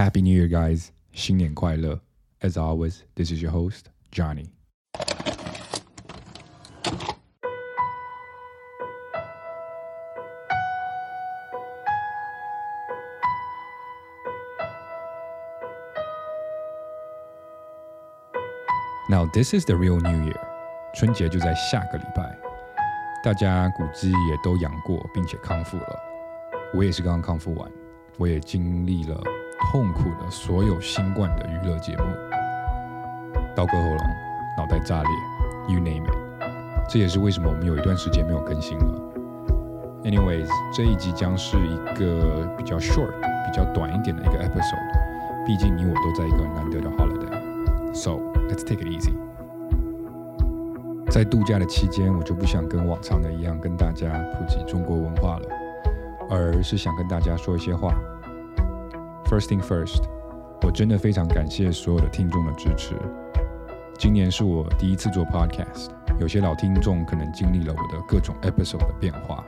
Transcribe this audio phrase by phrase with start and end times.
[0.00, 0.88] Happy New Year, guys!
[1.12, 2.00] 新年快乐!
[2.40, 4.50] As always, this is your host, Johnny.
[19.08, 20.36] Now, this is the real New Year.
[20.94, 22.36] 春节就在下个礼拜，
[23.22, 26.00] 大家骨鸡也都养过，并且康复了。
[26.74, 27.70] 我也是刚刚康复完，
[28.18, 29.22] 我也经历了
[29.69, 32.03] 痛苦的所有新冠的娱乐节目，
[33.55, 33.97] 刀割喉咙、
[34.57, 35.11] 脑袋炸裂
[35.69, 36.15] ，you name it。
[36.89, 39.01] 这也是为什么我们有一段时间没有更新了。
[40.03, 47.93] Anyways，这一集将是一个比较 short、比较短一点的一个 episode，毕竟你我都在一个难得的 holiday。
[47.93, 49.13] So let's take it easy。
[51.09, 55.47] 在度假的期间，我就不想跟往常的一样跟大家普及中国文化了，
[56.29, 57.93] 而是想跟大家说一些话。
[59.31, 60.03] First thing first，
[60.61, 62.95] 我真的非常感谢所有的听众的支持。
[63.97, 65.87] 今年是我第一次做 podcast，
[66.19, 69.41] 有些老听众可能经历了我的各种 episode 的变化，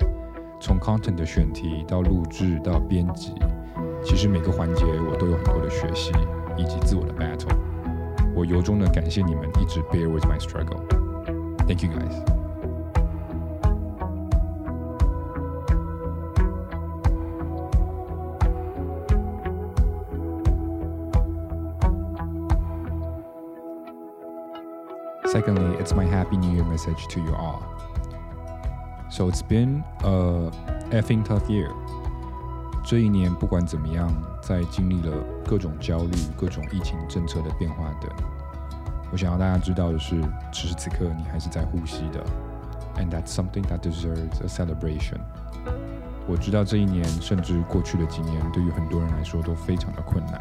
[0.62, 3.34] 从 content 的选题到录制到编辑，
[4.06, 6.14] 其实每个环节我都有很多的学习
[6.56, 7.54] 以及自我的 battle。
[8.34, 10.80] 我由衷的感谢你们一直 bear with my struggle。
[11.68, 12.43] Thank you guys.
[25.33, 27.63] Secondly, it's my Happy New Year message to you all.
[29.11, 30.51] So it's been a
[30.91, 31.71] effing tough year.
[32.85, 35.13] 这一年不管怎么样，在经历了
[35.45, 38.11] 各种焦虑、各种疫情政策的变化等，
[39.13, 42.25] 我想要大家知道的是，此时此刻你还是在呼吸的，
[42.97, 45.19] and that's something that deserves a celebration。
[46.27, 50.41] 我知道这一年甚至过去的几年，对于很多人来说都非常的困难，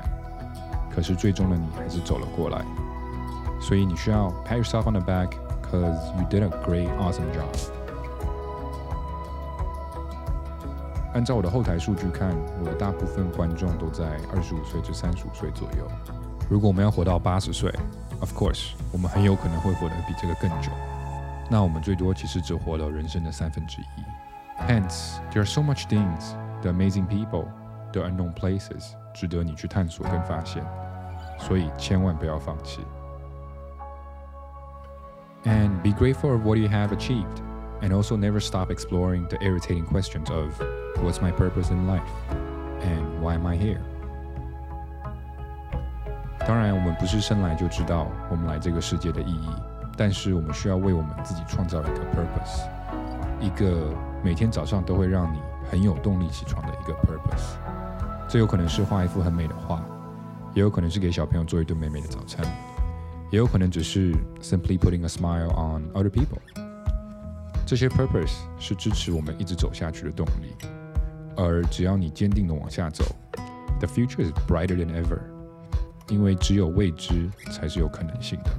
[0.89, 2.63] 可是最终的你还是走了过来，
[3.61, 7.71] 所以你需要 pat yourself on the back，cause you did a great awesome job。
[11.13, 14.05] 按照我的后台数据看，我的大部分观众都在
[14.35, 15.87] 二十五岁至三十五岁左右。
[16.49, 17.73] 如果我们要活到八十岁，
[18.19, 20.71] Of course，我们很有可能会活得比这个更久。
[21.49, 24.67] 那我们最多其实只活了人生的三分之一。
[24.67, 27.45] Hence, there are so much things, the amazing people,
[27.91, 30.63] the unknown places，值得你去探索跟发现。
[31.39, 32.81] 所以千万不要放弃。
[35.45, 37.41] And be grateful of what you have achieved,
[37.81, 40.51] and also never stop exploring the irritating questions of
[41.01, 42.01] what's my purpose in life,
[42.81, 43.79] and why am I here?
[46.39, 49.49] 当然，我们不是生来就知道我们来这个世界的意义，
[49.95, 52.67] 但是我们需要为我们自己创造一个 purpose，
[53.39, 55.39] 一个每天早上都会让你
[55.69, 57.55] 很有动力起床的一个 purpose。
[58.27, 59.81] 这有可能是画一幅很美的画，
[60.53, 62.45] 也有可能是给小朋友做一顿美美的早餐，
[63.31, 66.39] 也有可能只是 simply putting a smile on other people。
[67.65, 70.55] 这些 purpose 是支持我们一直走下去的动力，
[71.35, 73.03] 而只要你坚定的往下走，
[73.79, 75.19] the future is brighter than ever。
[76.09, 78.51] 因为只有未知才是有可能性的。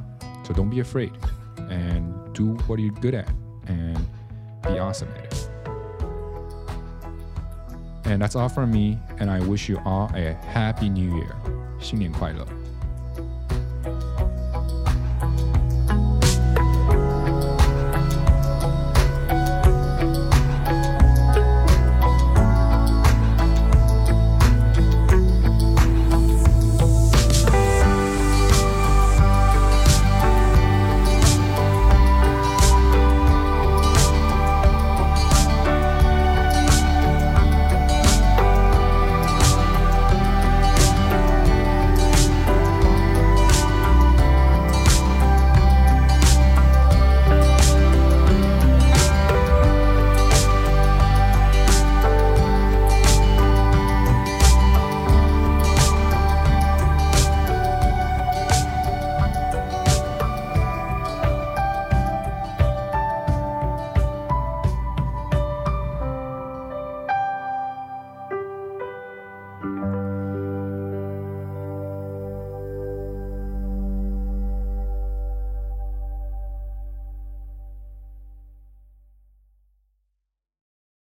[0.44, 1.12] So don't be afraid
[1.70, 2.02] and
[2.34, 3.26] do what you're good at
[3.66, 3.96] and
[4.62, 5.48] be awesome at it.
[8.04, 11.32] And that's all from me, and I wish you all a happy new year.
[11.80, 12.46] 新年快乐！